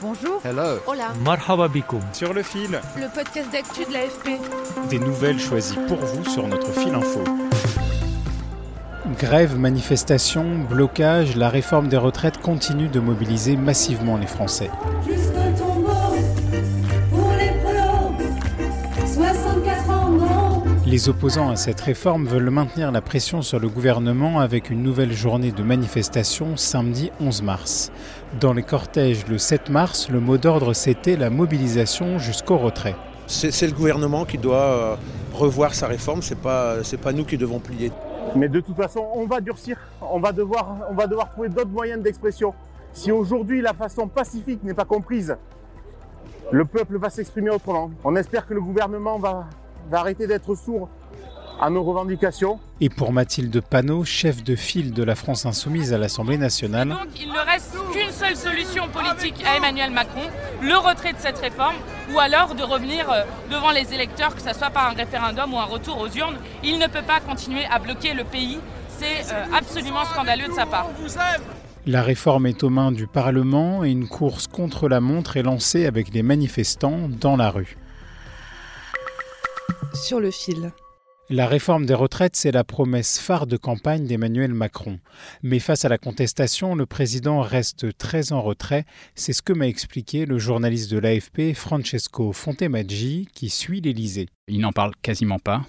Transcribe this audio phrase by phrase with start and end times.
[0.00, 0.40] Bonjour.
[0.44, 0.78] Hello.
[0.86, 1.12] Hola.
[1.24, 1.68] Marhaba
[2.12, 2.80] Sur le fil.
[2.96, 4.40] Le podcast d'actu de l'AFP.
[4.90, 7.24] Des nouvelles choisies pour vous sur notre fil info.
[9.18, 14.70] Grève, manifestation, blocage, la réforme des retraites continue de mobiliser massivement les Français.
[20.90, 25.12] Les opposants à cette réforme veulent maintenir la pression sur le gouvernement avec une nouvelle
[25.12, 27.92] journée de manifestation samedi 11 mars.
[28.40, 32.96] Dans les cortèges le 7 mars, le mot d'ordre c'était la mobilisation jusqu'au retrait.
[33.26, 34.96] C'est le gouvernement qui doit euh,
[35.34, 37.92] revoir sa réforme, c'est pas, pas nous qui devons plier.
[38.34, 39.76] Mais de toute façon, on va durcir.
[40.00, 42.54] On va devoir, on va devoir trouver d'autres moyens d'expression.
[42.94, 45.36] Si aujourd'hui la façon pacifique n'est pas comprise,
[46.50, 47.90] le peuple va s'exprimer autrement.
[48.04, 49.48] On espère que le gouvernement va,
[49.90, 50.88] va arrêter d'être sourd
[51.60, 52.60] à nos revendications.
[52.80, 57.20] Et pour Mathilde Panot, chef de file de la France Insoumise à l'Assemblée nationale, Donc
[57.20, 60.22] il ne reste qu'une seule solution politique à Emmanuel Macron,
[60.62, 61.74] le retrait de cette réforme,
[62.14, 65.58] ou alors de revenir euh, devant les électeurs, que ce soit par un référendum ou
[65.58, 66.36] un retour aux urnes.
[66.62, 68.58] Il ne peut pas continuer à bloquer le pays.
[68.98, 70.88] C'est euh, absolument scandaleux de sa part.
[71.86, 75.86] la réforme est aux mains du Parlement et une course contre la montre est lancée
[75.86, 77.76] avec les manifestants dans la rue.
[79.94, 80.72] Sur le fil.
[81.30, 84.98] La réforme des retraites, c'est la promesse phare de campagne d'Emmanuel Macron.
[85.42, 88.84] Mais face à la contestation, le président reste très en retrait.
[89.14, 94.28] C'est ce que m'a expliqué le journaliste de l'AFP, Francesco Fontemaggi, qui suit l'Élysée.
[94.48, 95.66] Il n'en parle quasiment pas.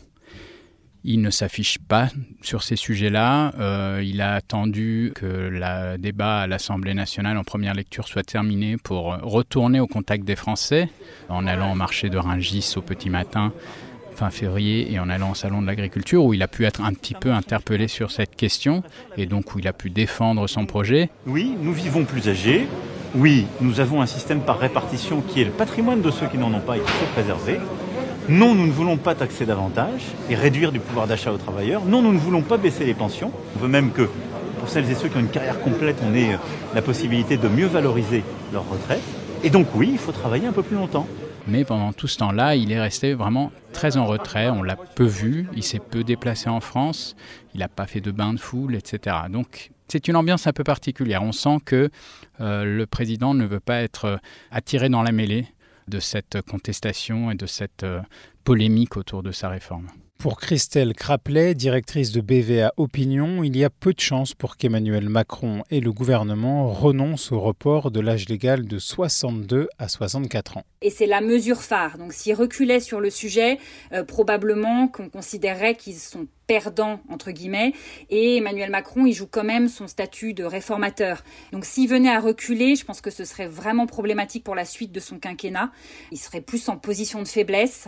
[1.04, 2.10] Il ne s'affiche pas
[2.42, 3.54] sur ces sujets-là.
[3.58, 8.78] Euh, il a attendu que le débat à l'Assemblée nationale en première lecture soit terminé
[8.78, 10.90] pour retourner au contact des Français,
[11.30, 13.54] en allant au marché de Rungis au petit matin
[14.20, 16.92] fin février et en allant au salon de l'agriculture où il a pu être un
[16.92, 18.84] petit peu interpellé sur cette question
[19.16, 21.10] et donc où il a pu défendre son projet.
[21.26, 22.68] Oui, nous vivons plus âgés.
[23.16, 26.54] Oui, nous avons un système par répartition qui est le patrimoine de ceux qui n'en
[26.54, 27.60] ont pas et qu'il faut préserver.
[28.28, 31.86] Non, nous ne voulons pas taxer davantage et réduire du pouvoir d'achat aux travailleurs.
[31.86, 33.32] Non, nous ne voulons pas baisser les pensions.
[33.56, 34.10] On veut même que
[34.60, 36.38] pour celles et ceux qui ont une carrière complète, on ait
[36.76, 39.02] la possibilité de mieux valoriser leur retraite.
[39.46, 41.08] Et donc oui, il faut travailler un peu plus longtemps.
[41.50, 44.50] Mais pendant tout ce temps-là, il est resté vraiment très en retrait.
[44.50, 45.48] On l'a peu vu.
[45.56, 47.16] Il s'est peu déplacé en France.
[47.56, 49.16] Il n'a pas fait de bain de foule, etc.
[49.30, 51.24] Donc c'est une ambiance un peu particulière.
[51.24, 51.90] On sent que
[52.40, 54.18] euh, le président ne veut pas être euh,
[54.52, 55.48] attiré dans la mêlée
[55.88, 58.02] de cette contestation et de cette euh,
[58.44, 59.88] polémique autour de sa réforme.
[60.20, 65.08] Pour Christelle Craplet, directrice de BVA Opinion, il y a peu de chances pour qu'Emmanuel
[65.08, 70.66] Macron et le gouvernement renoncent au report de l'âge légal de 62 à 64 ans.
[70.82, 71.98] Et c'est la mesure phare.
[71.98, 73.60] Donc s'ils reculaient sur le sujet,
[73.94, 77.72] euh, probablement qu'on considérerait qu'ils sont perdants, entre guillemets,
[78.10, 81.24] et Emmanuel Macron, il joue quand même son statut de réformateur.
[81.54, 84.92] Donc s'il venait à reculer, je pense que ce serait vraiment problématique pour la suite
[84.92, 85.72] de son quinquennat.
[86.12, 87.88] Il serait plus en position de faiblesse.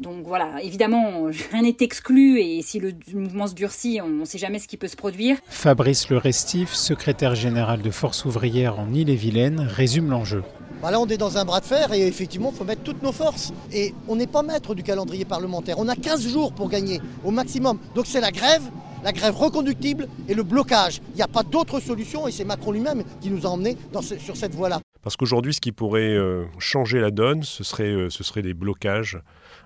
[0.00, 4.38] Donc voilà, évidemment, rien n'est exclu et si le mouvement se durcit, on ne sait
[4.38, 5.36] jamais ce qui peut se produire.
[5.48, 10.42] Fabrice Le Restif, secrétaire général de Force ouvrière en Ille-et-Vilaine, résume l'enjeu.
[10.80, 13.02] Bah là, on est dans un bras de fer et effectivement, il faut mettre toutes
[13.02, 13.52] nos forces.
[13.70, 15.78] Et on n'est pas maître du calendrier parlementaire.
[15.78, 17.78] On a 15 jours pour gagner au maximum.
[17.94, 18.62] Donc c'est la grève,
[19.04, 21.02] la grève reconductible et le blocage.
[21.12, 24.00] Il n'y a pas d'autre solution et c'est Macron lui-même qui nous a emmenés dans
[24.00, 24.80] ce- sur cette voie-là.
[25.02, 28.54] Parce qu'aujourd'hui, ce qui pourrait euh, changer la donne, ce serait, euh, ce serait des
[28.54, 29.18] blocages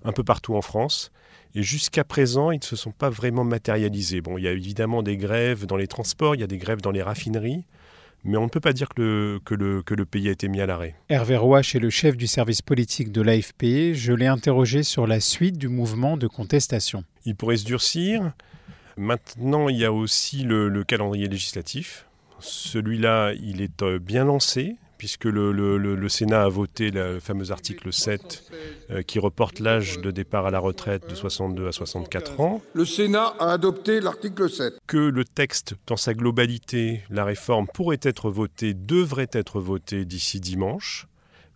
[0.05, 1.11] un peu partout en France.
[1.56, 4.21] Et jusqu'à présent, ils ne se sont pas vraiment matérialisés.
[4.21, 6.81] Bon, il y a évidemment des grèves dans les transports, il y a des grèves
[6.81, 7.64] dans les raffineries,
[8.25, 10.49] mais on ne peut pas dire que le, que le, que le pays a été
[10.49, 10.94] mis à l'arrêt.
[11.08, 13.94] Hervé Rouache est le chef du service politique de l'AFP.
[13.94, 17.05] Je l'ai interrogé sur la suite du mouvement de contestation.
[17.25, 18.32] Il pourrait se durcir.
[18.97, 22.06] Maintenant, il y a aussi le, le calendrier législatif.
[22.41, 27.21] Celui-là, il est euh, bien lancé, puisque le, le- le- le Sénat a voté le
[27.21, 28.51] fameux article 7
[28.91, 32.62] euh, qui reporte l'âge de départ à la retraite de 62 à 64 ans.
[32.73, 34.79] Le Sénat a adopté l'article 7.
[34.87, 40.41] que le texte dans sa globalité, la réforme pourrait être votée, devrait être votée d'ici
[40.41, 41.06] dimanche,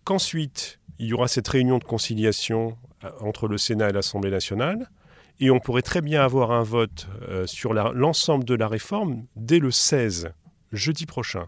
[0.03, 4.91] qu'ensuite il y aura cette réunion de conciliation euh, entre le Sénat et l'Assemblée nationale,
[5.39, 9.57] Et on pourrait très bien avoir un vote euh, sur l'ensemble de la réforme dès
[9.57, 10.29] le 16,
[10.71, 11.47] jeudi prochain.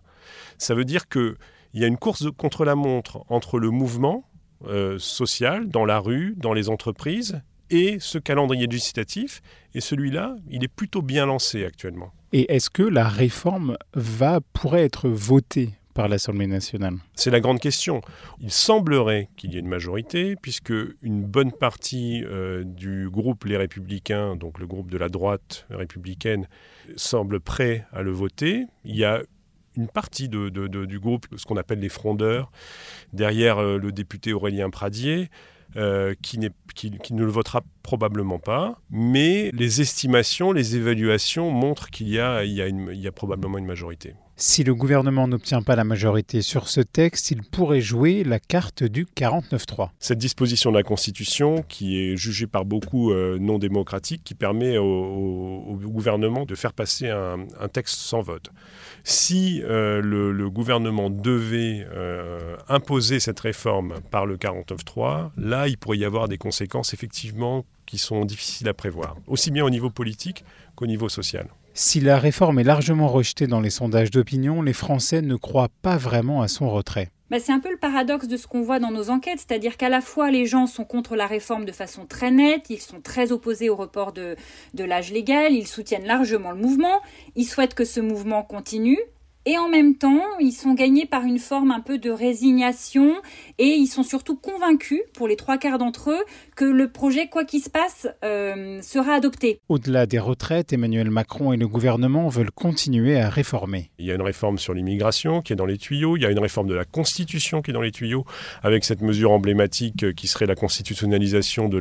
[0.57, 1.07] Ça veut dire
[1.71, 4.25] qu'il y a une course contre la montre entre le mouvement
[4.67, 7.41] euh, social, dans la rue, dans les entreprises,
[7.71, 9.41] et ce calendrier législatif.
[9.73, 12.11] Et celui-là, il est plutôt bien lancé actuellement.
[12.33, 16.95] Et est-ce que la réforme va pourrait être votée par l'Assemblée nationale?
[17.15, 18.01] C'est la grande question.
[18.39, 23.57] Il semblerait qu'il y ait une majorité, puisque une bonne partie euh, du groupe Les
[23.57, 26.47] Républicains, donc le groupe de la droite républicaine,
[26.95, 28.65] semble prêt à le voter.
[28.85, 29.23] Il y a
[29.75, 32.51] une partie de, du groupe, ce qu'on appelle les frondeurs,
[33.13, 35.29] derrière euh, le député Aurélien Pradier,
[35.77, 36.37] euh, qui,
[36.75, 42.19] qui, qui, ne le votera probablement pas, mais les estimations, les évaluations montrent qu'il y
[42.19, 44.15] a probablement une majorité.
[44.41, 48.83] Si le gouvernement n'obtient pas la majorité sur ce texte, il pourrait jouer la carte
[48.83, 49.89] du 49-3.
[49.99, 54.79] Cette disposition de la Constitution, qui est jugée par beaucoup euh, non démocratique, qui permet
[54.79, 58.49] au, gouvernement de faire passer un, texte sans vote.
[59.03, 65.99] Si euh, le, gouvernement devait euh, imposer cette réforme par le 49-3, là, il pourrait
[65.99, 70.43] y avoir des conséquences effectivement qui sont difficiles à prévoir, aussi bien au niveau politique
[70.75, 71.45] qu'au niveau social.
[71.73, 75.95] Si la réforme est largement rejetée dans les sondages d'opinion, les Français ne croient pas
[75.95, 77.09] vraiment à son retrait.
[77.29, 79.87] Bah, c'est un peu le paradoxe de ce qu'on voit dans nos enquêtes, c'est-à-dire qu'à
[79.87, 83.31] la fois les gens sont contre la réforme de façon très nette, ils sont très
[83.31, 84.35] opposés au report de,
[84.73, 86.99] de l'âge légal, ils soutiennent largement le mouvement,
[87.37, 88.99] ils souhaitent que ce mouvement continue,
[89.45, 93.15] et en même temps, ils sont gagnés par une forme un peu de résignation
[93.57, 96.23] et ils sont surtout convaincus, pour les trois quarts d'entre eux,
[96.55, 99.59] que le projet, quoi qu'il se passe, euh, sera adopté.
[99.67, 103.89] Au-delà des retraites, Emmanuel Macron et le gouvernement veulent continuer à réformer.
[103.97, 106.31] Il y a une réforme sur l'immigration qui est dans les tuyaux, il y a
[106.31, 108.25] une réforme de la Constitution qui est dans les tuyaux,
[108.61, 111.79] avec cette mesure emblématique qui serait la constitutionnalisation de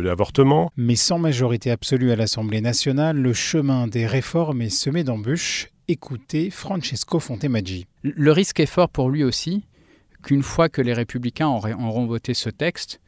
[0.00, 0.70] l'avortement.
[0.76, 5.04] La, de, Mais sans majorité absolue à l'Assemblée nationale, le chemin des réformes est semé
[5.04, 7.86] d'embûches écouter Francesco Fontemaggi.
[8.02, 9.64] Le risque est fort pour lui aussi
[10.22, 13.00] qu'une fois que les républicains auront voté ce texte,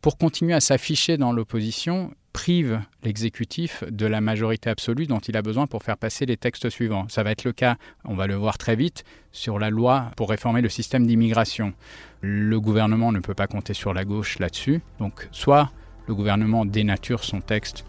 [0.00, 5.42] pour continuer à s'afficher dans l'opposition, prive l'exécutif de la majorité absolue dont il a
[5.42, 7.06] besoin pour faire passer les textes suivants.
[7.08, 10.28] Ça va être le cas, on va le voir très vite, sur la loi pour
[10.28, 11.72] réformer le système d'immigration.
[12.20, 14.82] Le gouvernement ne peut pas compter sur la gauche là-dessus.
[14.98, 15.70] Donc soit
[16.08, 17.84] le gouvernement dénature son texte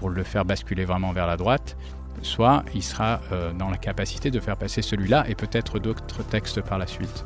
[0.00, 1.76] pour le faire basculer vraiment vers la droite,
[2.22, 6.60] soit il sera euh, dans la capacité de faire passer celui-là et peut-être d'autres textes
[6.60, 7.24] par la suite.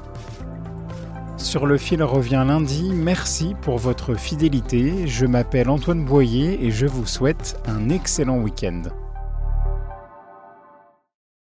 [1.37, 2.93] Sur le fil revient lundi.
[2.95, 5.07] Merci pour votre fidélité.
[5.07, 8.83] Je m'appelle Antoine Boyer et je vous souhaite un excellent week-end.